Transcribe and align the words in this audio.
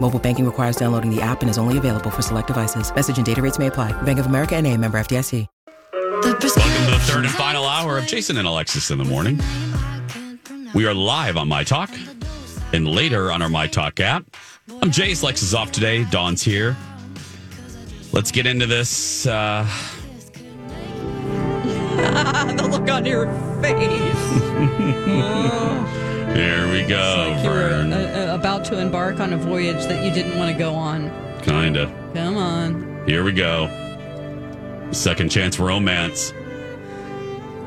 Mobile 0.00 0.18
banking 0.18 0.46
requires 0.46 0.76
downloading 0.76 1.14
the 1.14 1.20
app 1.20 1.42
and 1.42 1.50
is 1.50 1.58
only 1.58 1.76
available 1.76 2.10
for 2.10 2.22
select 2.22 2.46
devices. 2.46 2.94
Message 2.94 3.18
and 3.18 3.26
data 3.26 3.42
rates 3.42 3.58
may 3.58 3.66
apply. 3.66 3.92
Bank 4.02 4.18
of 4.18 4.26
America 4.26 4.56
and 4.56 4.66
a 4.66 4.74
member 4.74 4.98
FDIC. 4.98 5.46
Welcome 6.22 6.40
to 6.40 6.90
the 6.90 6.98
third 7.02 7.24
and 7.24 7.34
final 7.34 7.64
hour 7.64 7.96
of 7.98 8.06
Jason 8.06 8.38
and 8.38 8.46
Alexis 8.46 8.90
in 8.90 8.98
the 8.98 9.04
morning. 9.04 9.40
We 10.74 10.86
are 10.86 10.94
live 10.94 11.36
on 11.36 11.48
My 11.48 11.64
Talk 11.64 11.90
and 12.72 12.86
later 12.86 13.32
on 13.32 13.40
our 13.40 13.48
My 13.48 13.66
Talk 13.66 14.00
app. 14.00 14.24
I'm 14.82 14.90
Jace. 14.90 15.22
Lex 15.22 15.42
is 15.42 15.54
off 15.54 15.72
today. 15.72 16.04
Dawn's 16.04 16.42
here. 16.42 16.76
Let's 18.12 18.30
get 18.30 18.46
into 18.46 18.66
this. 18.66 19.26
Uh, 19.26 19.66
the 21.96 22.68
look 22.70 22.90
on 22.90 23.06
your 23.06 23.26
face. 23.62 24.14
here 26.34 26.70
we 26.70 26.82
go. 26.84 27.14
Like 27.34 27.42
you 27.44 27.50
were 27.50 27.68
Vern. 27.68 27.92
uh, 27.92 28.30
uh, 28.32 28.34
about 28.34 28.64
to 28.66 28.78
embark 28.78 29.20
on 29.20 29.32
a 29.32 29.36
voyage 29.36 29.84
that 29.86 30.04
you 30.04 30.10
didn't 30.12 30.38
want 30.38 30.52
to 30.52 30.58
go 30.58 30.74
on. 30.74 31.10
Kinda. 31.42 31.86
Come 32.14 32.36
on. 32.36 33.04
Here 33.06 33.24
we 33.24 33.32
go. 33.32 33.68
Second 34.90 35.30
chance 35.30 35.58
romance. 35.58 36.32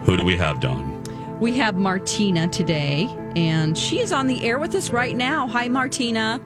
Who 0.04 0.18
do 0.18 0.24
we 0.24 0.36
have, 0.38 0.60
Dawn? 0.60 0.98
We 1.40 1.58
have 1.58 1.76
Martina 1.76 2.48
today, 2.48 3.08
and 3.36 3.78
she 3.78 4.00
is 4.00 4.12
on 4.12 4.28
the 4.28 4.44
air 4.44 4.60
with 4.60 4.76
us 4.76 4.92
right 4.92 5.16
now. 5.16 5.48
Hi, 5.48 5.68
Martina. 5.68 6.40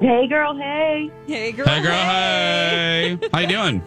Hey, 0.00 0.26
girl. 0.28 0.56
Hey. 0.56 1.10
Hey, 1.26 1.52
girl. 1.52 1.66
Hey, 1.66 1.82
girl. 1.82 1.92
Hey. 1.92 3.18
How 3.32 3.40
you 3.40 3.46
doing? 3.48 3.82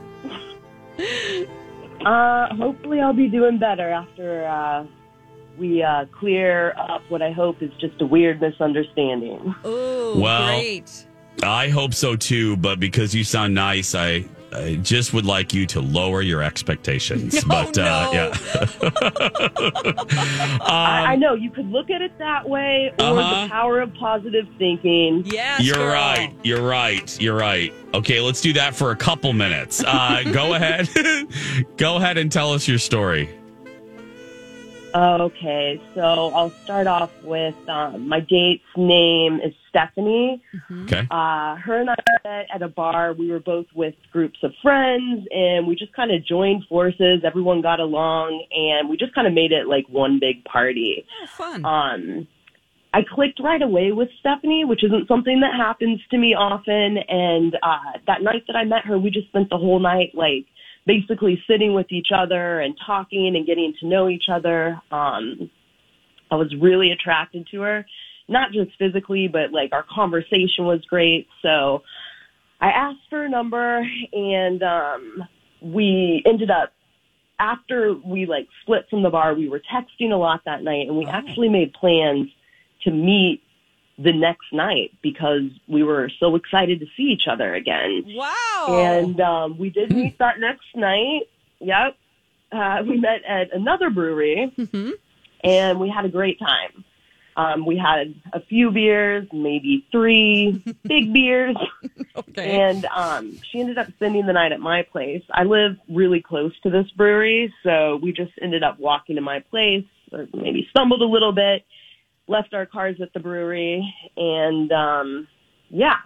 Uh, 2.06 2.54
hopefully, 2.56 3.00
I'll 3.02 3.14
be 3.14 3.28
doing 3.30 3.58
better 3.58 3.90
after 3.90 4.46
uh, 4.46 4.86
we 5.58 5.84
uh, 5.84 6.06
clear 6.06 6.74
up 6.78 7.02
what 7.10 7.22
I 7.22 7.32
hope 7.32 7.62
is 7.62 7.72
just 7.80 8.02
a 8.02 8.06
weird 8.06 8.42
misunderstanding. 8.42 9.54
Oh, 9.64 10.20
Well, 10.20 10.48
great. 10.60 11.08
I 11.44 11.70
hope 11.70 11.94
so 11.94 12.16
too, 12.16 12.58
but 12.58 12.80
because 12.80 13.14
you 13.14 13.24
sound 13.24 13.54
nice, 13.56 13.96
I, 13.96 14.26
I 14.52 14.76
just 14.84 15.14
would 15.14 15.26
like 15.26 15.54
you 15.54 15.66
to 15.68 15.82
lower 15.82 16.22
your 16.22 16.44
expectations. 16.44 17.44
but 17.48 17.76
no. 17.76 17.84
uh, 17.84 18.10
yeah. 18.14 18.34
I, 20.62 21.06
I 21.10 21.16
know 21.16 21.34
you 21.34 21.50
could 21.50 21.68
look 21.70 21.90
at 21.90 22.02
it 22.02 22.18
that 22.20 22.48
way, 22.48 22.92
or 23.00 23.06
Uh-huh. 23.06 23.44
the 23.44 23.50
power 23.50 23.82
of 23.82 23.94
positive 23.96 24.48
thinking. 24.58 25.24
Yes, 25.26 25.62
You're 25.62 25.76
girl. 25.76 25.94
right. 25.94 26.34
You're 26.44 26.62
right. 26.62 27.20
You're 27.22 27.36
right. 27.38 27.74
Okay, 27.94 28.20
let's 28.20 28.42
do 28.42 28.54
that 28.54 28.76
for 28.76 28.92
a 28.92 28.96
couple 28.96 29.34
minutes. 29.34 29.84
Uh, 29.86 30.24
go 30.32 30.54
ahead. 30.56 30.88
go 31.78 31.98
ahead 31.98 32.18
and 32.18 32.32
tell 32.32 32.54
us 32.54 32.68
your 32.68 32.78
story. 32.80 33.30
Okay, 34.96 35.82
so 35.96 36.02
I'll 36.02 36.52
start 36.64 36.86
off 36.86 37.12
with 37.24 37.56
um, 37.68 38.08
my 38.08 38.20
date's 38.20 38.64
name 38.78 39.40
is 39.44 39.54
Stephanie. 39.70 40.42
Okay. 40.84 41.08
Uh, 41.10 41.56
her 41.56 41.80
and 41.80 41.90
I 41.90 41.96
met 42.24 42.46
at 42.54 42.62
a 42.62 42.68
bar. 42.68 43.14
We 43.14 43.32
were 43.32 43.40
both 43.40 43.66
with 43.74 43.96
groups 44.12 44.38
of 44.44 44.52
friends, 44.62 45.26
and 45.32 45.66
we 45.66 45.76
just 45.76 45.94
kind 45.94 46.12
of 46.12 46.24
joined 46.24 46.66
forces. 46.70 47.22
Everyone 47.24 47.62
got 47.62 47.80
along, 47.80 48.46
and 48.52 48.88
we 48.88 48.98
just 48.98 49.16
kind 49.16 49.26
of 49.26 49.34
made 49.34 49.52
it 49.52 49.68
like 49.68 49.88
one 49.90 50.20
big 50.20 50.44
party. 50.46 51.06
Oh, 51.24 51.28
fun. 51.28 51.66
Um, 51.66 52.28
I 52.94 53.02
clicked 53.02 53.40
right 53.40 53.62
away 53.62 53.92
with 53.92 54.10
Stephanie, 54.20 54.64
which 54.64 54.84
isn't 54.84 55.08
something 55.08 55.40
that 55.40 55.56
happens 55.58 56.00
to 56.12 56.18
me 56.20 56.36
often. 56.36 57.00
And 57.10 57.56
uh, 57.64 57.98
that 58.06 58.22
night 58.22 58.44
that 58.46 58.56
I 58.56 58.64
met 58.66 58.86
her, 58.86 59.00
we 59.00 59.10
just 59.10 59.30
spent 59.30 59.50
the 59.50 59.58
whole 59.58 59.80
night 59.80 60.12
like 60.14 60.46
basically 60.86 61.42
sitting 61.48 61.74
with 61.74 61.92
each 61.92 62.10
other 62.16 62.60
and 62.60 62.76
talking 62.86 63.36
and 63.36 63.46
getting 63.46 63.74
to 63.80 63.88
know 63.88 64.10
each 64.10 64.26
other. 64.32 64.82
Um, 64.92 65.50
I 66.32 66.36
was 66.36 66.54
really 66.60 66.92
attracted 66.92 67.48
to 67.52 67.62
her, 67.62 67.86
not 68.28 68.52
just 68.52 68.72
physically, 68.78 69.28
but 69.28 69.52
like 69.52 69.72
our 69.72 69.86
conversation 69.94 70.66
was 70.66 70.82
great. 70.90 71.28
So 71.42 71.84
I 72.60 72.70
asked 72.70 73.02
for 73.10 73.20
her 73.20 73.30
number 73.30 73.86
and 74.14 74.64
um, 74.64 75.24
we 75.62 76.24
ended 76.26 76.50
up 76.50 76.74
after 77.40 77.94
we 77.94 78.26
like 78.26 78.48
split 78.62 78.86
from 78.90 79.04
the 79.04 79.10
bar, 79.10 79.34
we 79.34 79.50
were 79.50 79.62
texting 79.62 80.12
a 80.12 80.16
lot 80.16 80.42
that 80.46 80.64
night 80.64 80.88
and 80.88 80.98
we 80.98 81.06
actually 81.06 81.50
made 81.50 81.74
plans 81.74 82.30
to 82.84 82.92
meet 82.92 83.43
the 83.98 84.12
next 84.12 84.52
night 84.52 84.92
because 85.02 85.44
we 85.68 85.84
were 85.84 86.10
so 86.20 86.36
excited 86.36 86.80
to 86.80 86.86
see 86.98 87.04
each 87.04 87.28
other 87.28 87.54
again. 87.54 88.04
wow. 88.08 88.68
And 88.70 89.20
um, 89.22 89.58
we 89.58 89.70
did 89.70 89.94
meet 89.94 90.18
that 90.20 90.40
next 90.40 90.66
night. 90.76 91.24
Yep. 91.60 91.96
Uh, 92.52 92.84
we 92.88 92.98
met 93.00 93.24
at 93.28 93.54
another 93.54 93.90
brewery 93.90 94.52
Mhm. 94.58 94.92
and 95.44 95.80
we 95.80 95.90
had 95.90 96.06
a 96.06 96.10
great 96.10 96.40
time. 96.40 96.84
Um, 97.36 97.66
we 97.66 97.78
had 97.78 98.14
a 98.32 98.42
few 98.42 98.70
beers, 98.70 99.28
maybe 99.34 99.88
three 99.92 100.64
big 100.84 101.12
beers. 101.14 101.56
okay. 102.16 102.62
And 102.62 102.86
um, 102.86 103.40
she 103.50 103.60
ended 103.60 103.80
up 103.80 103.88
spending 103.96 104.28
the 104.28 104.34
night 104.34 104.52
at 104.52 104.60
my 104.60 104.84
place. 104.84 105.24
I 105.32 105.44
live 105.44 105.78
really 105.90 106.22
close 106.22 106.54
to 106.62 106.70
this 106.70 106.90
brewery, 106.92 107.52
so 107.64 108.00
we 108.04 108.12
just 108.12 108.34
ended 108.40 108.62
up 108.64 108.80
walking 108.80 109.16
to 109.16 109.22
my 109.24 109.40
place, 109.40 109.86
or 110.12 110.28
maybe 110.32 110.68
stumbled 110.70 111.02
a 111.02 111.06
little 111.08 111.32
bit, 111.32 111.66
left 112.28 112.54
our 112.54 112.66
cars 112.66 112.98
at 113.02 113.14
the 113.14 113.20
brewery, 113.20 113.94
and 114.18 114.72
um, 114.72 115.28
yeah. 115.70 115.98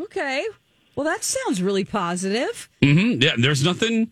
okay. 0.00 0.46
Well, 0.96 1.04
that 1.04 1.24
sounds 1.24 1.62
really 1.62 1.84
positive. 1.84 2.68
Mm-hmm. 2.82 3.22
Yeah. 3.22 3.34
There's 3.38 3.64
nothing. 3.64 4.10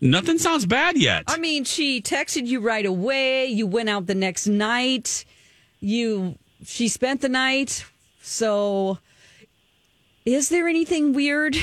Nothing 0.00 0.38
sounds 0.38 0.66
bad 0.66 0.98
yet. 0.98 1.24
I 1.28 1.38
mean, 1.38 1.62
she 1.62 2.02
texted 2.02 2.46
you 2.46 2.60
right 2.60 2.84
away. 2.84 3.46
You 3.46 3.68
went 3.68 3.88
out 3.88 4.06
the 4.06 4.16
next 4.16 4.48
night. 4.48 5.24
You 5.80 6.36
she 6.64 6.88
spent 6.88 7.20
the 7.20 7.28
night. 7.28 7.84
So 8.20 8.98
is 10.24 10.48
there 10.48 10.68
anything 10.68 11.12
weird 11.12 11.56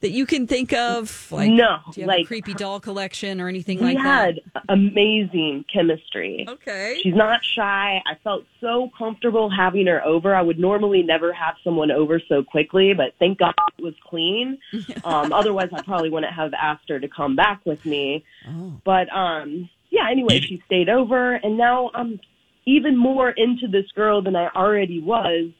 that 0.00 0.10
you 0.10 0.26
can 0.26 0.46
think 0.46 0.72
of? 0.72 1.30
Like 1.30 1.50
No, 1.50 1.78
do 1.92 2.00
you 2.00 2.06
have 2.06 2.14
a 2.14 2.18
like, 2.18 2.26
creepy 2.26 2.54
doll 2.54 2.80
collection 2.80 3.40
or 3.40 3.48
anything 3.48 3.78
We 3.78 3.94
like 3.94 3.98
had 3.98 4.40
amazing 4.68 5.64
chemistry. 5.72 6.46
Okay. 6.48 6.98
She's 7.02 7.14
not 7.14 7.40
shy. 7.44 8.02
I 8.06 8.14
felt 8.22 8.44
so 8.60 8.90
comfortable 8.96 9.50
having 9.50 9.86
her 9.86 10.04
over. 10.04 10.34
I 10.34 10.42
would 10.42 10.58
normally 10.58 11.02
never 11.02 11.32
have 11.32 11.54
someone 11.62 11.90
over 11.90 12.20
so 12.28 12.42
quickly, 12.42 12.94
but 12.94 13.14
thank 13.18 13.38
God 13.38 13.54
it 13.78 13.82
was 13.82 13.94
clean. 14.08 14.58
Um, 15.04 15.32
otherwise, 15.32 15.68
I 15.72 15.82
probably 15.82 16.10
wouldn't 16.10 16.32
have 16.32 16.52
asked 16.54 16.88
her 16.88 16.98
to 16.98 17.08
come 17.08 17.36
back 17.36 17.60
with 17.64 17.84
me. 17.84 18.24
Oh. 18.48 18.80
But 18.84 19.08
um, 19.14 19.68
yeah, 19.90 20.08
anyway, 20.10 20.40
she 20.40 20.62
stayed 20.66 20.88
over, 20.88 21.34
and 21.34 21.56
now 21.56 21.90
I'm 21.94 22.20
even 22.66 22.96
more 22.96 23.30
into 23.30 23.68
this 23.68 23.90
girl 23.94 24.22
than 24.22 24.36
I 24.36 24.48
already 24.48 25.00
was. 25.00 25.50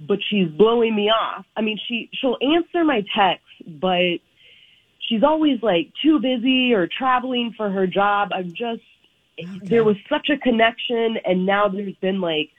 But 0.00 0.18
she's 0.28 0.48
blowing 0.48 0.94
me 0.94 1.10
off. 1.10 1.46
I 1.56 1.62
mean, 1.62 1.78
she 1.88 2.10
she'll 2.12 2.36
answer 2.42 2.84
my 2.84 3.02
texts, 3.16 3.48
but 3.66 4.18
she's 5.08 5.22
always 5.22 5.62
like 5.62 5.92
too 6.02 6.18
busy 6.20 6.72
or 6.74 6.86
traveling 6.86 7.54
for 7.56 7.70
her 7.70 7.86
job. 7.86 8.30
I'm 8.34 8.50
just 8.50 8.82
oh, 9.42 9.58
there 9.62 9.84
was 9.84 9.96
such 10.08 10.28
a 10.28 10.36
connection, 10.36 11.16
and 11.24 11.46
now 11.46 11.68
there's 11.68 11.96
been 11.96 12.20
like 12.20 12.50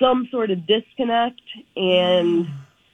some 0.00 0.28
sort 0.30 0.50
of 0.50 0.66
disconnect, 0.66 1.42
and 1.76 2.46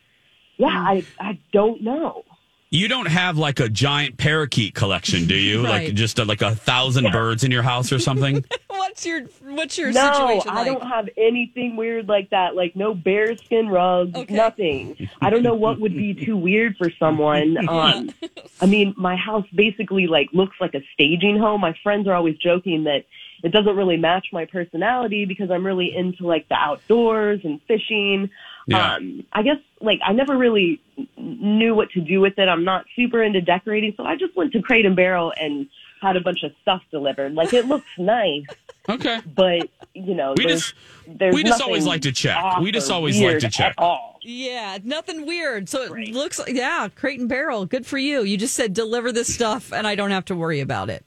yeah, 0.56 0.66
I 0.68 1.04
I 1.20 1.38
don't 1.52 1.82
know. 1.82 2.24
You 2.74 2.88
don't 2.88 3.06
have 3.06 3.36
like 3.36 3.60
a 3.60 3.68
giant 3.68 4.16
parakeet 4.16 4.74
collection, 4.74 5.26
do 5.26 5.34
you? 5.36 5.62
Right. 5.62 5.84
Like 5.88 5.94
just 5.94 6.18
uh, 6.18 6.24
like 6.24 6.40
a 6.40 6.54
thousand 6.54 7.12
birds 7.12 7.44
in 7.44 7.50
your 7.50 7.62
house 7.62 7.92
or 7.92 7.98
something? 7.98 8.42
What's 8.68 9.04
your 9.06 9.22
what's 9.42 9.76
your 9.78 9.92
No, 9.92 10.12
situation 10.12 10.50
I 10.50 10.54
like? 10.62 10.66
don't 10.66 10.88
have 10.88 11.08
anything 11.18 11.76
weird 11.76 12.08
like 12.08 12.30
that. 12.30 12.56
Like 12.56 12.74
no 12.74 12.94
bearskin 12.94 13.68
rugs, 13.68 14.14
Okay. 14.16 14.34
nothing. 14.34 15.08
I 15.20 15.28
don't 15.30 15.42
know 15.42 15.54
what 15.54 15.80
would 15.80 15.94
be 15.94 16.14
too 16.14 16.36
weird 16.36 16.76
for 16.78 16.90
someone. 16.98 17.56
Um, 17.68 18.10
I 18.60 18.66
mean, 18.66 18.94
my 18.96 19.16
house 19.16 19.46
basically 19.54 20.06
like 20.06 20.28
looks 20.32 20.56
like 20.60 20.74
a 20.74 20.80
staging 20.94 21.38
home. 21.38 21.60
My 21.60 21.74
friends 21.82 22.06
are 22.08 22.14
always 22.14 22.36
joking 22.38 22.84
that 22.84 23.04
it 23.42 23.50
doesn't 23.52 23.76
really 23.76 23.96
match 23.96 24.26
my 24.32 24.44
personality 24.46 25.24
because 25.24 25.50
I'm 25.50 25.64
really 25.64 25.94
into 25.94 26.26
like 26.26 26.48
the 26.48 26.54
outdoors 26.56 27.40
and 27.44 27.60
fishing. 27.68 28.30
Yeah. 28.66 28.94
Um, 28.96 29.24
I 29.32 29.42
guess 29.42 29.56
like 29.80 30.00
I 30.04 30.12
never 30.12 30.36
really 30.36 30.80
knew 31.16 31.74
what 31.74 31.90
to 31.90 32.00
do 32.00 32.20
with 32.20 32.38
it. 32.38 32.48
I'm 32.48 32.64
not 32.64 32.84
super 32.94 33.22
into 33.22 33.40
decorating, 33.40 33.94
so 33.96 34.04
I 34.04 34.16
just 34.16 34.36
went 34.36 34.52
to 34.52 34.62
Crate 34.62 34.86
and 34.86 34.94
Barrel 34.94 35.32
and 35.40 35.66
had 36.00 36.16
a 36.16 36.20
bunch 36.20 36.42
of 36.42 36.52
stuff 36.62 36.82
delivered. 36.90 37.34
Like 37.34 37.52
it 37.52 37.66
looks 37.66 37.86
nice, 37.98 38.44
Okay. 38.88 39.20
but 39.34 39.68
you 39.94 40.14
know, 40.14 40.34
We 40.36 40.46
there's, 40.46 40.60
just- 40.62 40.74
there's 41.06 41.34
we 41.34 41.42
just 41.44 41.60
always 41.62 41.86
like 41.86 42.02
to 42.02 42.12
check. 42.12 42.36
We 42.60 42.70
just 42.72 42.90
always 42.90 43.20
like 43.20 43.38
to 43.40 43.50
check. 43.50 43.72
at 43.76 43.78
all. 43.78 44.18
Yeah, 44.22 44.78
nothing 44.84 45.26
weird. 45.26 45.68
So 45.68 45.82
it 45.82 46.12
looks 46.12 46.38
like, 46.38 46.54
yeah, 46.54 46.88
crate 46.94 47.18
and 47.18 47.28
barrel. 47.28 47.66
Good 47.66 47.84
for 47.86 47.98
you. 47.98 48.22
You 48.22 48.36
just 48.36 48.54
said 48.54 48.72
deliver 48.72 49.10
this 49.10 49.32
stuff 49.34 49.72
and 49.72 49.86
I 49.86 49.96
don't 49.96 50.12
have 50.12 50.24
to 50.26 50.36
worry 50.36 50.60
about 50.60 50.90
it. 50.90 51.04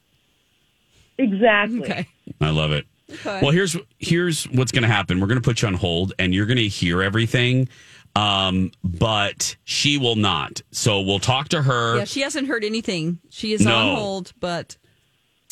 Exactly. 1.17 1.79
Okay. 1.81 2.07
I 2.41 2.49
love 2.49 2.71
it. 2.71 2.85
Okay. 3.11 3.39
Well, 3.41 3.51
here's 3.51 3.77
here's 3.99 4.45
what's 4.45 4.71
going 4.71 4.81
to 4.83 4.87
happen. 4.87 5.19
We're 5.19 5.27
going 5.27 5.41
to 5.41 5.47
put 5.47 5.61
you 5.61 5.67
on 5.67 5.73
hold, 5.75 6.13
and 6.17 6.33
you're 6.33 6.47
going 6.47 6.57
to 6.57 6.67
hear 6.67 7.03
everything, 7.03 7.69
um, 8.15 8.71
but 8.83 9.55
she 9.63 9.97
will 9.97 10.15
not. 10.15 10.61
So 10.71 11.01
we'll 11.01 11.19
talk 11.19 11.49
to 11.49 11.61
her, 11.61 11.97
Yeah, 11.97 12.05
she 12.05 12.21
hasn't 12.21 12.47
heard 12.47 12.63
anything. 12.63 13.19
She 13.29 13.53
is 13.53 13.61
No. 13.61 13.75
on 13.75 13.95
hold, 13.97 14.33
but 14.39 14.77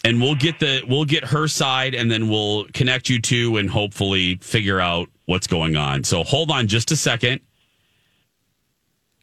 and 0.03 0.19
we'll 0.19 0.35
get 0.35 0.59
the 0.59 0.81
we'll 0.87 1.05
get 1.05 1.25
her 1.25 1.47
side, 1.47 1.93
and 1.93 2.09
then 2.09 2.27
we'll 2.27 2.65
connect 2.73 3.07
you 3.09 3.21
two, 3.21 3.57
and 3.57 3.69
hopefully 3.69 4.37
figure 4.41 4.79
out 4.79 5.09
what's 5.25 5.45
going 5.47 5.75
on. 5.75 6.03
So 6.03 6.23
hold 6.23 6.49
on 6.49 6.67
just 6.67 6.89
a 6.91 6.95
second. 6.95 7.39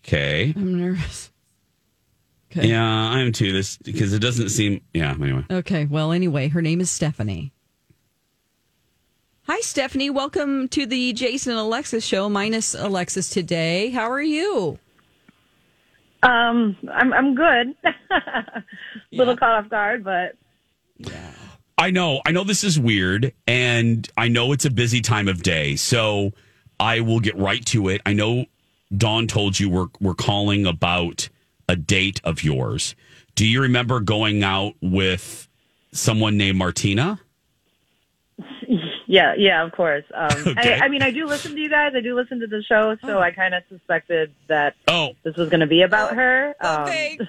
Okay. 0.07 0.53
I'm 0.57 0.81
nervous. 0.81 1.31
Okay. 2.53 2.69
Yeah, 2.69 3.11
I 3.11 3.21
am 3.21 3.33
too. 3.33 3.53
This 3.53 3.77
because 3.77 4.13
it 4.13 4.21
doesn't 4.21 4.49
seem. 4.51 4.81
Yeah. 4.95 5.15
Anyway. 5.21 5.45
Okay. 5.51 5.85
Well, 5.87 6.13
anyway, 6.13 6.49
her 6.49 6.63
name 6.63 6.81
is 6.81 6.91
Stephanie. 6.91 7.53
Hi, 9.53 9.59
Stephanie. 9.63 10.11
Welcome 10.11 10.69
to 10.69 10.87
the 10.87 11.13
Jason 11.13 11.51
and 11.51 11.59
Alexis 11.59 12.05
show, 12.05 12.29
minus 12.29 12.73
Alexis 12.73 13.29
today. 13.29 13.91
How 13.91 14.09
are 14.09 14.23
you? 14.23 14.79
Um, 16.23 16.77
I'm 16.89 17.13
I'm 17.13 17.35
good. 17.35 17.75
Little 19.13 19.37
caught 19.37 19.65
off 19.65 19.69
guard, 19.69 20.05
but 20.05 20.37
yeah. 20.99 21.33
I 21.77 21.91
know, 21.91 22.23
I 22.25 22.31
know 22.31 22.45
this 22.45 22.63
is 22.63 22.79
weird, 22.79 23.33
and 23.49 24.09
I 24.17 24.29
know 24.29 24.53
it's 24.53 24.67
a 24.67 24.71
busy 24.71 25.01
time 25.01 25.27
of 25.27 25.43
day, 25.43 25.75
so 25.75 26.31
I 26.79 27.01
will 27.01 27.19
get 27.19 27.37
right 27.37 27.67
to 27.67 27.89
it. 27.89 28.03
I 28.07 28.13
know 28.13 28.45
Dawn 28.97 29.27
told 29.27 29.59
you 29.59 29.69
we're 29.69 29.89
we're 30.01 30.15
calling 30.15 30.65
about 30.65 31.29
a 31.69 31.75
date 31.75 32.21
of 32.23 32.45
yours. 32.45 32.95
Do 33.35 33.45
you 33.45 33.63
remember 33.63 33.99
going 33.99 34.45
out 34.45 34.75
with 34.81 35.49
someone 35.91 36.37
named 36.37 36.57
Martina? 36.57 37.19
Yeah, 39.11 39.35
yeah, 39.37 39.65
of 39.65 39.73
course. 39.73 40.05
Um, 40.15 40.31
Okay. 40.57 40.79
I, 40.81 40.85
I 40.85 40.89
mean, 40.89 41.03
I 41.03 41.11
do 41.11 41.27
listen 41.27 41.53
to 41.57 41.61
you 41.61 41.69
guys. 41.69 41.93
I 41.97 42.01
do 42.01 42.15
listen 42.15 42.39
to 42.41 42.47
the 42.47 42.63
show, 42.63 42.97
so 43.05 43.19
I 43.19 43.33
kind 43.33 43.55
of 43.55 43.65
suspected 43.69 44.33
that 44.47 44.75
Oh, 44.87 45.15
this 45.25 45.35
was 45.37 45.49
going 45.49 45.61
to 45.61 45.67
be 45.67 45.83
about 45.83 46.15
her. 46.15 46.55
Um, 46.61 46.83
Okay. 46.85 47.19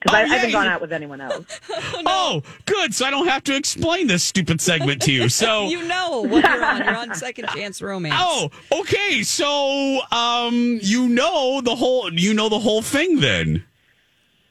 because 0.00 0.14
Oh, 0.14 0.16
I, 0.18 0.22
I 0.22 0.26
haven't 0.26 0.50
gone 0.52 0.66
out 0.66 0.80
with 0.82 0.92
anyone 0.92 1.20
else. 1.20 1.46
oh, 1.70 2.42
good. 2.66 2.92
So 2.92 3.06
I 3.06 3.10
don't 3.10 3.28
have 3.28 3.44
to 3.44 3.54
explain 3.56 4.08
this 4.08 4.22
stupid 4.24 4.60
segment 4.60 5.00
to 5.02 5.12
you. 5.12 5.28
So 5.28 5.68
You 5.68 5.82
know 5.86 6.22
what 6.22 6.42
you're 6.44 6.64
on. 6.64 6.84
You're 6.84 6.96
on 6.96 7.14
Second 7.14 7.48
Chance 7.48 7.80
Romance. 7.80 8.14
Oh, 8.18 8.50
okay. 8.80 9.22
So, 9.22 10.00
um, 10.10 10.80
you 10.82 11.08
know 11.08 11.60
the 11.62 11.76
whole, 11.76 12.12
you 12.12 12.34
know 12.34 12.48
the 12.48 12.58
whole 12.58 12.82
thing 12.82 13.20
then. 13.20 13.64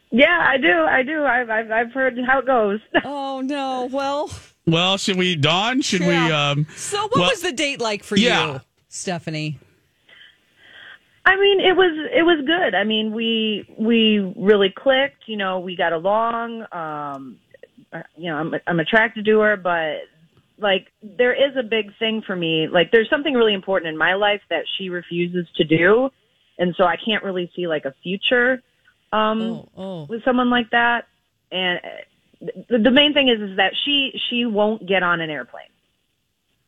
yeah, 0.09 0.45
I 0.49 0.57
do. 0.57 0.71
I 0.71 1.03
do. 1.03 1.25
I've 1.25 1.49
I've, 1.49 1.69
I've 1.71 1.91
heard 1.91 2.17
how 2.25 2.39
it 2.39 2.45
goes. 2.45 2.79
Oh, 3.03 3.41
no. 3.41 3.89
Well, 3.91 4.31
Well, 4.67 4.97
should 4.97 5.17
we, 5.17 5.35
Dawn? 5.35 5.81
Should 5.81 6.01
we, 6.01 6.15
um, 6.15 6.67
so 6.75 7.01
what 7.03 7.15
Well, 7.15 7.29
was 7.29 7.41
the 7.41 7.51
date 7.51 7.81
like 7.81 8.03
for 8.03 8.15
yeah. 8.15 8.53
you, 8.53 8.61
Stephanie? 8.89 9.59
I 11.25 11.35
mean, 11.35 11.59
it 11.59 11.75
was 11.75 12.09
it 12.15 12.23
was 12.23 12.43
good. 12.45 12.75
I 12.75 12.83
mean, 12.83 13.13
we 13.13 13.65
we 13.77 14.19
really 14.35 14.73
clicked. 14.75 15.27
You 15.27 15.37
know, 15.37 15.59
we 15.59 15.75
got 15.75 15.93
along. 15.93 16.65
Um, 16.71 17.37
you 18.15 18.31
know, 18.31 18.37
I'm 18.37 18.53
I'm 18.65 18.79
attracted 18.79 19.25
to 19.25 19.39
her, 19.39 19.55
but 19.55 19.97
like 20.57 20.87
there 21.03 21.33
is 21.33 21.55
a 21.57 21.63
big 21.63 21.91
thing 21.99 22.23
for 22.25 22.35
me. 22.35 22.67
Like 22.71 22.91
there's 22.91 23.09
something 23.09 23.33
really 23.33 23.53
important 23.53 23.89
in 23.89 23.97
my 23.97 24.15
life 24.15 24.41
that 24.49 24.63
she 24.77 24.89
refuses 24.89 25.47
to 25.57 25.63
do, 25.63 26.09
and 26.57 26.73
so 26.75 26.85
I 26.85 26.95
can't 27.03 27.23
really 27.23 27.51
see 27.55 27.67
like 27.67 27.85
a 27.85 27.93
future 28.01 28.61
um 29.13 29.41
Oh, 29.41 29.69
oh. 29.77 30.05
with 30.09 30.23
someone 30.23 30.49
like 30.49 30.69
that. 30.71 31.05
And 31.51 31.79
uh, 31.83 31.87
the, 32.69 32.77
the 32.79 32.91
main 32.91 33.13
thing 33.13 33.29
is 33.29 33.39
is 33.51 33.57
that 33.57 33.73
she 33.85 34.11
she 34.29 34.45
won't 34.45 34.85
get 34.87 35.03
on 35.03 35.21
an 35.21 35.29
airplane. 35.29 35.65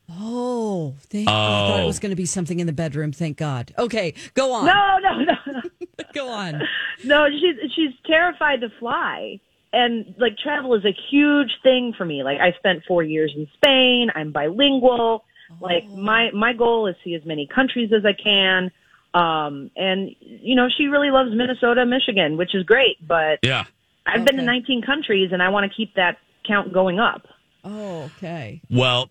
Oh, 0.10 0.96
thank 1.00 1.28
I 1.30 1.31
thought 1.31 1.80
it 1.80 1.84
Oh. 1.84 1.88
was 1.88 2.00
going 2.00 2.10
to 2.12 2.16
be 2.16 2.25
something 2.25 2.60
in 2.60 2.68
the 2.68 2.74
bedroom. 2.74 3.12
Thank 3.14 3.38
God. 3.38 3.74
Okay, 3.78 4.14
go 4.34 4.52
on. 4.54 4.66
No, 4.66 4.98
no, 5.02 5.24
no, 5.24 5.34
no. 5.48 5.62
Go 6.14 6.28
on. 6.30 6.62
No, 7.04 7.28
she's 7.30 7.72
she's 7.74 7.92
terrified 8.06 8.62
to 8.62 8.70
fly. 8.80 9.40
And 9.72 10.14
like 10.20 10.38
travel 10.38 10.75
is 10.75 10.86
a 10.86 10.94
huge 11.10 11.50
thing 11.64 11.94
for 11.98 12.06
me. 12.06 12.24
Like 12.24 12.40
I 12.40 12.52
spent 12.60 12.84
4 12.88 13.02
years 13.04 13.31
in 13.36 13.48
Spain. 13.56 14.10
I'm 14.14 14.31
bilingual. 14.31 15.24
Like 15.62 15.88
my 15.90 16.30
my 16.31 16.54
goal 16.54 16.88
is 16.88 16.96
to 16.98 17.02
see 17.04 17.16
as 17.16 17.25
many 17.25 17.48
countries 17.48 17.92
as 17.94 18.06
I 18.06 18.14
can. 18.14 18.72
Um 19.14 19.72
and 19.75 20.12
you 20.20 20.56
know, 20.56 20.68
she 20.75 20.86
really 20.88 21.10
loves 21.12 21.31
Minnesota, 21.34 21.86
Michigan, 21.86 22.38
which 22.38 22.54
is 22.54 22.64
great, 22.64 22.98
but 23.08 23.40
yeah. 23.44 23.64
I've 24.06 24.26
been 24.26 24.38
to 24.38 24.44
19 24.44 24.82
countries 24.82 25.32
and 25.32 25.42
I 25.42 25.50
want 25.50 25.70
to 25.70 25.76
keep 25.76 25.96
that 25.96 26.18
count 26.46 26.74
going 26.74 27.00
up. 27.00 27.28
Oh, 27.64 28.10
okay. 28.18 28.62
Well, 28.70 29.10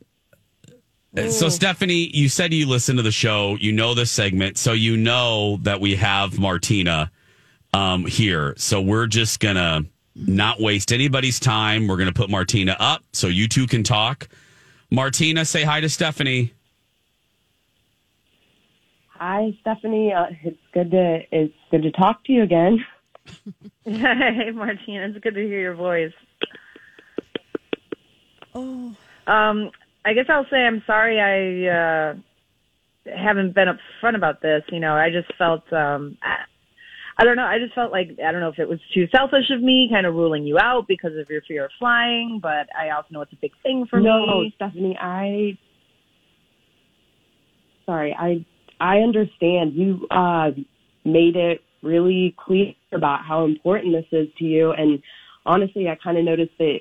so 1.15 1.49
Stephanie, 1.49 2.11
you 2.15 2.29
said 2.29 2.53
you 2.53 2.67
listen 2.67 2.97
to 2.97 3.03
the 3.03 3.13
show, 3.13 3.57
you 3.61 3.73
know 3.73 3.95
this 3.95 4.11
segment, 4.11 4.59
so 4.59 4.73
you 4.73 4.97
know 4.97 5.59
that 5.63 5.81
we 5.81 5.95
have 5.97 6.39
Martina 6.39 7.11
um, 7.75 8.07
here. 8.07 8.55
So 8.57 8.81
we're 8.81 9.07
just 9.07 9.41
gonna 9.41 9.83
not 10.15 10.61
waste 10.61 10.93
anybody's 10.93 11.39
time. 11.39 11.87
We're 11.87 11.97
gonna 11.97 12.13
put 12.13 12.31
Martina 12.31 12.77
up 12.79 13.03
so 13.13 13.29
you 13.29 13.49
two 13.49 13.67
can 13.67 13.83
talk. 13.83 14.29
Martina, 14.91 15.45
say 15.45 15.65
hi 15.65 15.81
to 15.81 15.89
Stephanie. 15.89 16.53
Hi, 19.09 19.57
Stephanie. 19.61 20.13
Uh, 20.13 20.27
it's 20.43 20.59
good 20.73 20.91
to 20.91 21.21
it's 21.31 21.55
good 21.71 21.83
to 21.83 21.91
talk 21.93 22.25
to 22.25 22.33
you 22.33 22.43
again. 22.43 22.85
hey, 23.85 24.51
Martina, 24.55 25.09
it's 25.09 25.19
good 25.19 25.35
to 25.35 25.41
hear 25.41 25.61
your 25.61 25.75
voice. 25.75 26.13
Oh, 28.55 28.95
Um, 29.27 29.71
I 30.05 30.15
guess 30.15 30.27
I'll 30.29 30.47
say 30.51 30.59
I'm 30.59 30.83
sorry 30.87 31.19
I 31.21 31.69
uh, 31.69 32.15
haven't 33.17 33.55
been 33.55 33.69
upfront 33.69 34.15
about 34.15 34.41
this. 34.41 34.63
You 34.71 34.79
know, 34.79 34.95
I 34.95 35.11
just 35.11 35.37
felt 35.37 35.73
um, 35.73 36.17
I, 36.23 36.45
I 37.19 37.25
don't 37.25 37.37
know. 37.37 37.45
I 37.45 37.59
just 37.59 37.75
felt 37.75 37.91
like 37.91 38.11
I 38.25 38.31
don't 38.31 38.41
know 38.41 38.51
if 38.51 38.59
it 38.59 38.69
was 38.69 38.79
too 38.95 39.07
selfish 39.15 39.51
of 39.51 39.61
me, 39.61 39.89
kind 39.93 40.07
of 40.07 40.15
ruling 40.15 40.45
you 40.45 40.59
out 40.59 40.87
because 40.87 41.17
of 41.19 41.29
your 41.29 41.43
fear 41.43 41.65
of 41.65 41.71
flying. 41.79 42.39
But 42.41 42.69
I 42.79 42.91
also 42.91 43.09
know 43.11 43.23
it's 43.23 43.33
a 43.33 43.37
big 43.41 43.53
thing 43.63 43.87
for 43.89 44.01
no, 44.01 44.27
me. 44.27 44.53
Stephanie, 44.57 44.97
I 45.01 45.59
sorry, 47.87 48.17
I 48.19 48.45
I 48.81 48.99
understand. 48.99 49.75
You 49.75 50.07
uh 50.11 50.51
made 51.05 51.37
it 51.37 51.61
really 51.83 52.35
clear 52.39 52.75
about 52.93 53.25
how 53.25 53.45
important 53.45 53.93
this 53.93 54.07
is 54.13 54.29
to 54.39 54.45
you 54.45 54.73
and 54.73 55.03
honestly 55.45 55.89
I 55.89 55.97
kind 55.97 56.19
of 56.19 56.25
noticed 56.25 56.57
that 56.59 56.81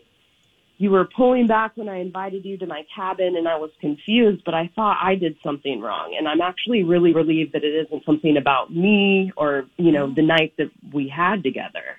you 0.81 0.89
were 0.89 1.07
pulling 1.15 1.45
back 1.45 1.77
when 1.77 1.87
I 1.87 1.97
invited 1.97 2.43
you 2.43 2.57
to 2.57 2.65
my 2.65 2.83
cabin 2.95 3.35
and 3.37 3.47
I 3.47 3.55
was 3.55 3.69
confused, 3.79 4.41
but 4.43 4.55
I 4.55 4.71
thought 4.75 4.97
I 4.99 5.13
did 5.13 5.37
something 5.43 5.79
wrong. 5.79 6.15
And 6.17 6.27
I'm 6.27 6.41
actually 6.41 6.81
really 6.81 7.13
relieved 7.13 7.53
that 7.53 7.63
it 7.63 7.85
isn't 7.85 8.03
something 8.03 8.35
about 8.35 8.73
me 8.73 9.31
or, 9.37 9.65
you 9.77 9.91
know, 9.91 10.11
the 10.11 10.23
night 10.23 10.55
that 10.57 10.71
we 10.91 11.07
had 11.07 11.43
together. 11.43 11.97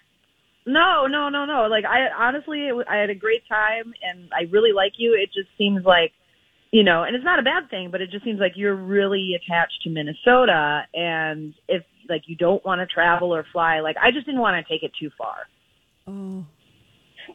No, 0.67 1.07
no, 1.07 1.29
no, 1.29 1.45
no. 1.45 1.69
Like 1.69 1.85
I 1.85 2.09
honestly, 2.27 2.71
I 2.89 2.97
had 2.97 3.09
a 3.09 3.15
great 3.15 3.47
time, 3.49 3.95
and 4.03 4.29
I 4.33 4.51
really 4.51 4.73
like 4.73 4.95
you. 4.97 5.15
It 5.15 5.31
just 5.33 5.49
seems 5.57 5.85
like, 5.85 6.11
you 6.73 6.83
know, 6.83 7.05
and 7.05 7.15
it's 7.15 7.25
not 7.25 7.39
a 7.39 7.43
bad 7.43 7.71
thing, 7.71 7.91
but 7.93 8.01
it 8.01 8.11
just 8.11 8.25
seems 8.25 8.41
like 8.41 8.53
you're 8.57 8.75
really 8.75 9.35
attached 9.37 9.83
to 9.85 9.91
Minnesota, 9.91 10.83
and 10.93 11.55
if 11.69 11.85
like 12.09 12.23
you 12.27 12.37
don't 12.37 12.65
want 12.65 12.81
to 12.81 12.87
travel 12.87 13.35
or 13.35 13.45
fly, 13.53 13.81
like 13.81 13.97
I 14.01 14.11
just 14.11 14.27
didn't 14.27 14.41
want 14.41 14.65
to 14.65 14.73
take 14.73 14.83
it 14.83 14.93
too 14.99 15.11
far. 15.17 15.37
oh. 16.09 16.45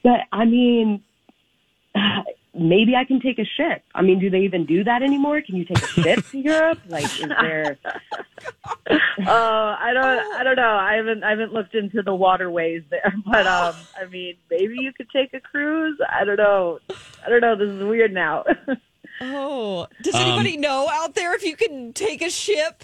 But 0.03 0.21
I 0.31 0.45
mean, 0.45 1.01
maybe 2.53 2.95
I 2.95 3.05
can 3.05 3.19
take 3.21 3.39
a 3.39 3.45
ship. 3.45 3.83
I 3.95 4.01
mean, 4.01 4.19
do 4.19 4.29
they 4.29 4.39
even 4.41 4.65
do 4.65 4.83
that 4.83 5.01
anymore? 5.01 5.41
Can 5.41 5.55
you 5.55 5.65
take 5.65 5.77
a 5.81 5.87
ship 5.87 6.25
to 6.31 6.37
Europe? 6.39 6.79
Like, 6.89 7.05
is 7.05 7.29
there? 7.29 7.77
Oh, 8.89 9.75
I 9.79 9.91
don't, 9.93 10.35
I 10.39 10.43
don't 10.43 10.55
know. 10.55 10.69
I 10.77 10.93
haven't, 10.95 11.23
I 11.23 11.31
haven't 11.31 11.51
looked 11.51 11.75
into 11.75 12.01
the 12.03 12.13
waterways 12.13 12.83
there, 12.89 13.13
but 13.25 13.45
um, 13.47 13.75
I 13.99 14.05
mean, 14.05 14.35
maybe 14.49 14.75
you 14.79 14.93
could 14.93 15.09
take 15.09 15.33
a 15.33 15.39
cruise. 15.41 15.99
I 16.09 16.23
don't 16.23 16.37
know. 16.37 16.79
I 17.25 17.29
don't 17.29 17.41
know. 17.41 17.55
This 17.55 17.69
is 17.69 17.83
weird 17.83 18.13
now. 18.13 18.45
Oh, 19.19 19.87
does 20.03 20.13
Um, 20.15 20.21
anybody 20.21 20.55
know 20.57 20.87
out 20.91 21.15
there 21.15 21.33
if 21.35 21.43
you 21.43 21.55
can 21.57 21.91
take 21.93 22.21
a 22.21 22.29
ship 22.29 22.83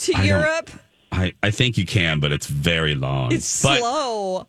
to 0.00 0.14
I 0.16 0.24
Europe? 0.24 0.70
I, 1.12 1.32
I 1.42 1.50
think 1.50 1.76
you 1.78 1.86
can, 1.86 2.20
but 2.20 2.32
it's 2.32 2.46
very 2.46 2.94
long. 2.94 3.32
It's 3.32 3.62
but 3.62 3.78
slow. 3.78 4.46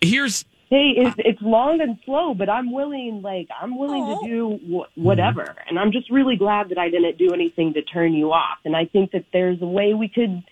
here's 0.00 0.44
hey, 0.70 0.92
it's, 0.96 1.16
it's 1.18 1.40
long 1.42 1.80
and 1.80 1.98
slow, 2.04 2.34
but 2.34 2.50
I'm 2.50 2.70
willing, 2.72 3.22
like, 3.22 3.48
I'm 3.58 3.78
willing 3.78 4.02
Aw. 4.02 4.20
to 4.20 4.28
do 4.28 4.58
wh- 4.70 4.98
whatever. 4.98 5.42
Mm-hmm. 5.44 5.68
And 5.70 5.78
I'm 5.78 5.92
just 5.92 6.10
really 6.10 6.36
glad 6.36 6.68
that 6.68 6.76
I 6.78 6.90
didn't 6.90 7.16
do 7.16 7.32
anything 7.32 7.72
to 7.72 7.82
turn 7.82 8.12
you 8.12 8.32
off. 8.32 8.58
And 8.66 8.76
I 8.76 8.84
think 8.84 9.12
that 9.12 9.24
there's 9.32 9.60
a 9.62 9.66
way 9.66 9.94
we 9.94 10.08
could 10.08 10.42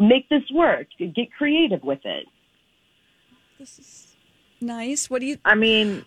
make 0.00 0.28
this 0.28 0.42
work, 0.52 0.88
get 0.98 1.32
creative 1.38 1.82
with 1.84 2.00
it. 2.04 2.26
This 3.58 3.78
is 3.78 4.16
nice. 4.60 5.08
What 5.08 5.20
do 5.20 5.26
you? 5.26 5.38
I 5.44 5.54
mean, 5.54 6.04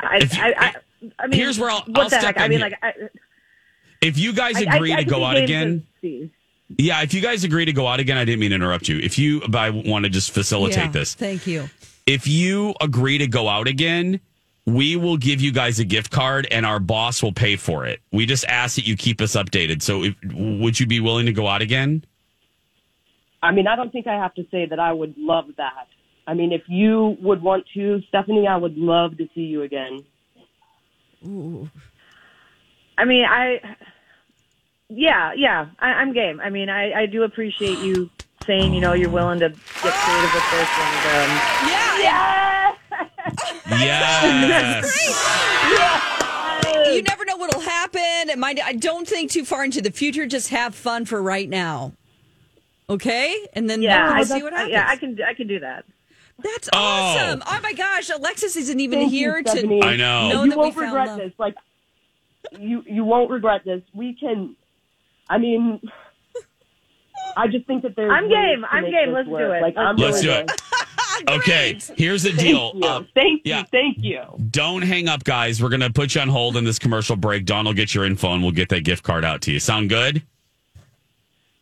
I, 0.00 0.16
you- 0.18 0.28
I, 0.32 0.54
I, 0.56 0.74
I 1.18 1.26
mean, 1.26 1.38
Here's 1.38 1.58
where 1.58 1.70
I'll- 1.70 1.84
what 1.86 1.98
I'll 1.98 2.08
the 2.08 2.18
step 2.18 2.36
heck? 2.36 2.40
I 2.40 2.48
mean, 2.48 2.60
here. 2.60 2.68
like, 2.70 2.78
I, 2.82 2.92
If 4.04 4.18
you 4.18 4.32
guys 4.32 4.56
I- 4.56 4.66
I- 4.70 4.76
agree 4.76 4.92
I 4.92 4.96
to 4.96 5.04
could 5.04 5.10
go 5.10 5.24
out 5.24 5.36
again, 5.36 5.86
yeah, 6.78 7.02
if 7.02 7.14
you 7.14 7.20
guys 7.20 7.44
agree 7.44 7.64
to 7.64 7.72
go 7.72 7.86
out 7.86 8.00
again, 8.00 8.16
I 8.16 8.24
didn't 8.24 8.40
mean 8.40 8.50
to 8.50 8.56
interrupt 8.56 8.88
you. 8.88 8.98
If 8.98 9.18
you, 9.18 9.40
but 9.48 9.58
I 9.58 9.70
want 9.70 10.04
to 10.04 10.10
just 10.10 10.32
facilitate 10.32 10.76
Yeah, 10.84 10.88
this. 10.90 11.14
Thank 11.14 11.46
you. 11.46 11.68
If 12.06 12.26
you 12.26 12.74
agree 12.80 13.18
to 13.18 13.26
go 13.26 13.48
out 13.48 13.66
again, 13.66 14.20
we 14.66 14.96
will 14.96 15.16
give 15.16 15.40
you 15.40 15.52
guys 15.52 15.78
a 15.78 15.84
gift 15.84 16.10
card 16.10 16.46
and 16.50 16.64
our 16.66 16.80
boss 16.80 17.22
will 17.22 17.32
pay 17.32 17.56
for 17.56 17.86
it. 17.86 18.00
We 18.12 18.26
just 18.26 18.44
ask 18.46 18.76
that 18.76 18.86
you 18.86 18.96
keep 18.96 19.20
us 19.20 19.36
updated. 19.36 19.82
So, 19.82 20.04
if, 20.04 20.14
would 20.32 20.78
you 20.80 20.86
be 20.86 21.00
willing 21.00 21.26
to 21.26 21.32
go 21.32 21.46
out 21.48 21.62
again? 21.62 22.04
I 23.42 23.52
mean, 23.52 23.66
I 23.66 23.76
don't 23.76 23.90
think 23.92 24.06
I 24.06 24.14
have 24.14 24.34
to 24.34 24.46
say 24.50 24.66
that 24.66 24.78
I 24.78 24.92
would 24.92 25.14
love 25.18 25.46
that. 25.58 25.86
I 26.26 26.32
mean, 26.32 26.52
if 26.52 26.62
you 26.66 27.16
would 27.20 27.42
want 27.42 27.64
to, 27.74 28.00
Stephanie, 28.08 28.46
I 28.46 28.56
would 28.56 28.78
love 28.78 29.18
to 29.18 29.28
see 29.34 29.42
you 29.42 29.62
again. 29.62 30.02
Ooh. 31.26 31.68
I 32.96 33.04
mean, 33.04 33.24
I, 33.24 33.60
yeah, 34.88 35.32
yeah, 35.34 35.66
I, 35.78 35.88
I'm 35.88 36.12
game. 36.12 36.40
I 36.40 36.50
mean, 36.50 36.68
I, 36.68 36.92
I 36.92 37.06
do 37.06 37.22
appreciate 37.22 37.78
you 37.78 38.10
saying, 38.46 38.74
you 38.74 38.80
know, 38.80 38.92
you're 38.92 39.10
willing 39.10 39.38
to 39.40 39.48
get 39.48 39.58
creative 39.92 40.34
with 40.34 40.50
this, 40.50 40.68
and 40.78 41.06
um, 41.16 41.30
Yeah. 41.68 42.74
yeah, 43.70 44.46
Yes. 44.46 46.10
You 46.94 47.02
never 47.02 47.24
know 47.24 47.36
what'll 47.36 47.60
happen. 47.60 48.28
It 48.30 48.38
might. 48.38 48.60
I 48.62 48.74
don't 48.74 49.08
think 49.08 49.30
too 49.30 49.44
far 49.44 49.64
into 49.64 49.80
the 49.80 49.90
future. 49.90 50.26
Just 50.26 50.50
have 50.50 50.74
fun 50.74 51.06
for 51.06 51.20
right 51.20 51.48
now. 51.48 51.92
Okay, 52.88 53.48
and 53.54 53.68
then 53.68 53.82
yeah, 53.82 54.12
we'll 54.12 54.20
I, 54.20 54.22
see 54.24 54.42
what 54.42 54.52
happens. 54.52 54.72
yeah, 54.72 54.86
I 54.88 54.96
can, 54.96 55.18
I 55.26 55.34
can 55.34 55.46
do 55.48 55.58
that. 55.60 55.84
That's 56.38 56.68
Oh. 56.72 56.78
awesome. 56.78 57.42
Oh 57.46 57.60
my 57.62 57.72
gosh, 57.72 58.10
Alexis 58.10 58.54
isn't 58.56 58.78
even 58.78 59.00
Thank 59.00 59.12
you, 59.12 59.18
here 59.18 59.42
to. 59.42 59.80
I 59.82 59.96
know. 59.96 60.28
No, 60.28 60.44
you 60.44 60.50
that 60.50 60.56
we 60.58 60.62
won't 60.62 60.74
found 60.74 60.86
regret 60.86 61.06
love. 61.08 61.18
this. 61.18 61.32
Like, 61.38 61.54
you 62.58 62.84
you 62.86 63.04
won't 63.04 63.30
regret 63.30 63.62
this. 63.64 63.82
We 63.94 64.14
can. 64.14 64.54
I 65.28 65.38
mean, 65.38 65.80
I 67.36 67.46
just 67.48 67.66
think 67.66 67.82
that 67.82 67.96
there's. 67.96 68.10
I'm 68.12 68.28
game. 68.28 68.64
I'm 68.70 68.84
game. 68.84 69.12
Let's 69.12 69.28
do 69.28 69.36
it. 69.36 69.62
Like, 69.62 69.76
I'm 69.76 69.96
Let's 69.96 70.20
do 70.20 70.30
it. 70.30 70.50
Okay, 71.30 71.78
here's 71.96 72.24
the 72.24 72.30
Thank 72.30 72.40
deal. 72.40 72.72
you. 72.74 72.82
Um, 72.88 73.06
thank 73.14 73.42
you. 73.44 73.52
yeah. 73.52 73.62
Thank 73.70 73.98
you. 74.00 74.20
don't 74.50 74.82
hang 74.82 75.08
up, 75.08 75.22
guys. 75.22 75.62
We're 75.62 75.68
going 75.68 75.80
to 75.80 75.90
put 75.90 76.16
you 76.16 76.20
on 76.20 76.28
hold 76.28 76.56
in 76.56 76.64
this 76.64 76.78
commercial 76.78 77.14
break. 77.14 77.44
Dawn 77.44 77.64
will 77.66 77.72
get 77.72 77.94
your 77.94 78.04
info 78.04 78.32
and 78.32 78.42
we'll 78.42 78.50
get 78.52 78.68
that 78.70 78.80
gift 78.82 79.04
card 79.04 79.24
out 79.24 79.40
to 79.42 79.52
you. 79.52 79.60
Sound 79.60 79.88
good? 79.90 80.22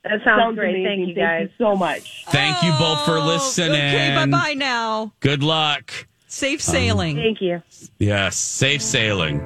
That 0.05 0.21
sounds, 0.25 0.41
Sounds 0.41 0.57
great. 0.57 0.71
amazing. 0.75 0.87
Thank 1.05 1.09
you, 1.09 1.15
guys. 1.15 1.49
so 1.59 1.77
much. 1.77 2.25
Thank 2.29 2.63
you 2.63 2.71
both 2.79 3.05
for 3.05 3.19
Oh, 3.19 3.27
listening. 3.27 3.73
Okay, 3.73 4.15
bye 4.17 4.27
bye 4.27 4.55
now. 4.55 5.13
Good 5.21 5.43
luck. 5.43 5.93
Safe 6.29 6.63
sailing. 6.63 7.17
Thank 7.17 7.43
you. 7.43 7.63
Yes, 7.99 8.37
safe 8.37 8.81
sailing. 8.81 9.39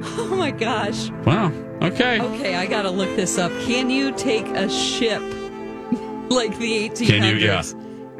oh 0.04 0.34
my 0.36 0.50
gosh. 0.52 1.10
Wow. 1.26 1.52
Okay. 1.82 2.20
Okay, 2.20 2.54
I 2.54 2.66
gotta 2.66 2.90
look 2.90 3.14
this 3.16 3.38
up. 3.38 3.50
Can 3.62 3.90
you 3.90 4.12
take 4.12 4.46
a 4.46 4.70
ship 4.70 5.20
like 6.30 6.56
the 6.58 6.88
1800s? 6.88 7.06
Can 7.08 7.22
you? 7.24 7.36
Yeah. 7.36 7.62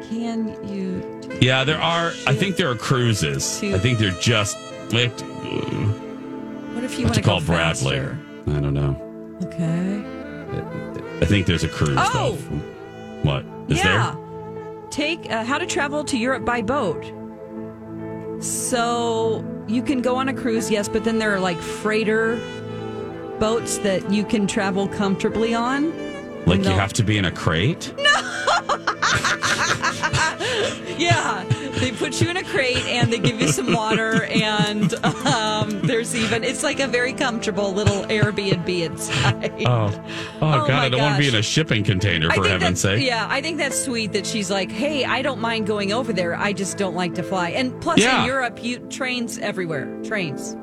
Can 0.09 0.67
you? 0.67 1.39
Yeah, 1.41 1.63
there 1.63 1.79
are. 1.79 2.11
I 2.27 2.35
think 2.35 2.57
there 2.57 2.69
are 2.69 2.75
cruises. 2.75 3.63
I 3.63 3.79
think 3.79 3.99
they're 3.99 4.11
just. 4.11 4.57
Like, 4.91 5.17
What 5.21 6.83
if 6.83 6.99
you 6.99 7.05
want 7.05 7.15
to 7.15 7.21
to 7.21 7.27
call 7.27 7.41
Bradley? 7.41 7.99
I 7.99 8.59
don't 8.59 8.73
know. 8.73 8.99
Okay. 9.45 10.03
I 11.21 11.25
think 11.25 11.47
there's 11.47 11.63
a 11.63 11.69
cruise. 11.69 11.97
Oh! 11.97 12.37
though. 12.37 12.57
What 13.23 13.45
is 13.69 13.77
yeah. 13.77 14.15
Take 14.89 15.31
uh, 15.31 15.43
how 15.45 15.57
to 15.57 15.65
travel 15.65 16.03
to 16.03 16.17
Europe 16.17 16.43
by 16.43 16.61
boat. 16.61 17.03
So 18.43 19.43
you 19.67 19.81
can 19.81 20.01
go 20.01 20.17
on 20.17 20.27
a 20.27 20.33
cruise, 20.33 20.69
yes, 20.69 20.89
but 20.89 21.05
then 21.05 21.17
there 21.17 21.33
are 21.33 21.39
like 21.39 21.57
freighter 21.57 22.35
boats 23.43 23.79
that 23.79 24.09
you 24.09 24.23
can 24.23 24.47
travel 24.47 24.87
comfortably 24.87 25.53
on. 25.53 25.91
Like 26.45 26.63
you 26.63 26.69
have 26.69 26.93
to 26.93 27.03
be 27.03 27.17
in 27.17 27.25
a 27.25 27.31
crate? 27.31 27.93
No. 28.03 28.09
yeah, 30.97 31.43
they 31.79 31.91
put 31.91 32.21
you 32.21 32.29
in 32.29 32.37
a 32.37 32.43
crate 32.43 32.77
and 32.85 33.11
they 33.11 33.19
give 33.19 33.41
you 33.41 33.49
some 33.49 33.73
water, 33.73 34.23
and 34.25 34.93
um, 35.25 35.81
there's 35.81 36.15
even 36.15 36.45
it's 36.45 36.63
like 36.63 36.79
a 36.79 36.87
very 36.87 37.11
comfortable 37.11 37.73
little 37.73 38.03
Airbnb 38.03 38.69
inside. 38.69 39.51
Oh, 39.65 39.91
oh, 40.37 40.39
God! 40.39 40.69
I 40.69 40.87
don't 40.89 41.01
want 41.01 41.15
to 41.15 41.21
be 41.21 41.27
in 41.27 41.35
a 41.35 41.41
shipping 41.41 41.83
container 41.83 42.29
for 42.31 42.47
heaven's 42.47 42.79
sake. 42.79 43.05
Yeah, 43.05 43.27
I 43.29 43.41
think 43.41 43.57
that's 43.57 43.77
sweet 43.77 44.13
that 44.13 44.25
she's 44.25 44.49
like, 44.49 44.71
hey, 44.71 45.03
I 45.03 45.21
don't 45.21 45.41
mind 45.41 45.67
going 45.67 45.91
over 45.91 46.13
there. 46.13 46.37
I 46.37 46.53
just 46.53 46.77
don't 46.77 46.95
like 46.95 47.15
to 47.15 47.23
fly. 47.23 47.49
And 47.49 47.79
plus, 47.81 47.99
Yeah. 47.99 48.21
in 48.21 48.27
Europe, 48.27 48.63
you 48.63 48.79
trains 48.87 49.37
everywhere. 49.39 50.01
Trains. 50.03 50.55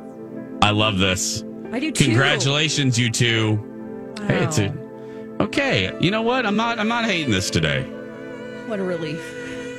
I 0.62 0.70
love 0.70 0.98
this. 0.98 1.44
I 1.72 1.78
do 1.80 1.90
too. 1.92 2.04
Congratulations, 2.06 2.98
you 2.98 3.10
two. 3.10 4.14
Hey, 4.26 4.44
it's 4.44 4.58
a, 4.58 4.74
okay. 5.40 5.96
You 6.00 6.10
know 6.10 6.22
what? 6.22 6.46
I'm 6.46 6.56
not. 6.56 6.78
I'm 6.78 6.88
not 6.88 7.04
hating 7.04 7.30
this 7.30 7.50
today. 7.50 7.82
What 8.66 8.80
a 8.80 8.82
relief. 8.84 9.20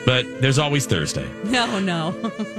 But 0.05 0.25
there's 0.41 0.57
always 0.59 0.85
Thursday. 0.85 1.27
No, 1.45 1.79
no. 1.79 2.11